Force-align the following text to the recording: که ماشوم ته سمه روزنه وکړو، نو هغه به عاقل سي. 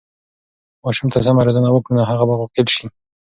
که 0.75 0.79
ماشوم 0.85 1.07
ته 1.13 1.19
سمه 1.25 1.41
روزنه 1.45 1.69
وکړو، 1.71 1.95
نو 1.97 2.03
هغه 2.11 2.23
به 2.27 2.33
عاقل 2.41 2.67
سي. 2.75 2.85